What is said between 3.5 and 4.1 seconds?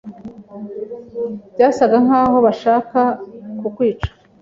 kukwica.